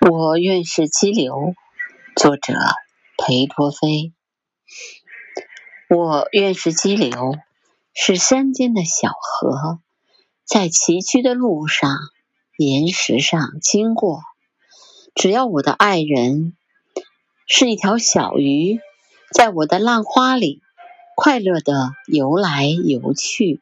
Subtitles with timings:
[0.00, 1.54] 我愿是激流，
[2.16, 2.54] 作者
[3.16, 4.12] 裴多菲。
[5.88, 7.34] 我愿是激流，
[7.92, 9.80] 是山间的小河，
[10.44, 11.98] 在崎岖的路上、
[12.56, 14.22] 岩石上经过。
[15.14, 16.56] 只要我的爱人
[17.46, 18.80] 是一条小鱼，
[19.32, 20.62] 在我的浪花里
[21.16, 23.60] 快乐地游来游去。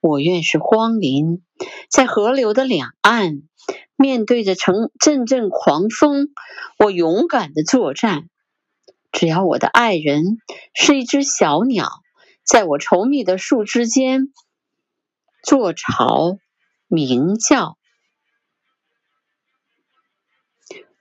[0.00, 1.42] 我愿是荒林，
[1.90, 3.42] 在河流的两岸。
[3.94, 6.28] 面对着成阵阵狂风，
[6.78, 8.30] 我勇敢的作战。
[9.12, 10.38] 只要我的爱人
[10.72, 11.90] 是一只小鸟，
[12.42, 14.32] 在我稠密的树枝间
[15.44, 16.38] 做巢
[16.88, 17.76] 鸣叫。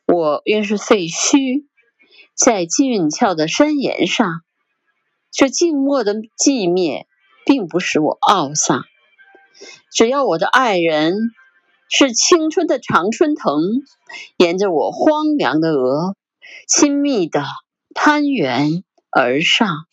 [0.06, 1.68] 我愿是废墟，
[2.36, 4.42] 在俊俏的山岩上。
[5.32, 7.08] 这静默的寂灭，
[7.46, 8.84] 并不使我懊丧。
[9.92, 11.16] 只要我的爱人。
[11.92, 13.82] 是青春的常春藤，
[14.38, 16.16] 沿着我荒凉的额，
[16.68, 17.44] 亲密的
[17.96, 19.88] 攀援而上。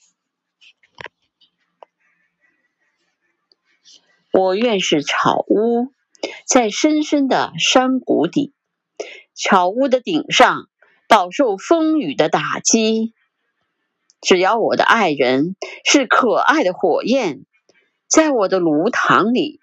[4.30, 5.90] 我愿是草屋，
[6.46, 8.52] 在深深的山谷底，
[9.32, 10.68] 草屋的顶上
[11.08, 13.14] 饱受风雨的打击。
[14.20, 17.46] 只要我的爱人是可爱的火焰，
[18.06, 19.60] 在我的炉膛里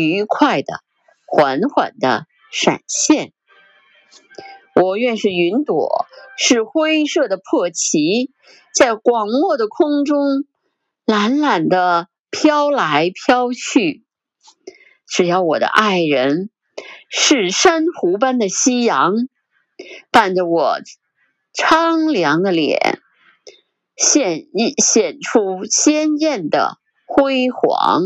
[0.00, 0.80] 愉快的。
[1.26, 3.32] 缓缓的闪现。
[4.80, 8.30] 我愿是云朵，是灰色的破旗，
[8.72, 10.44] 在广漠的空中
[11.04, 14.04] 懒懒的飘来飘去。
[15.08, 16.50] 只要我的爱人
[17.08, 19.14] 是珊瑚般的夕阳，
[20.12, 20.78] 伴着我
[21.52, 23.00] 苍凉的脸，
[23.96, 28.02] 现一显出鲜艳的辉煌。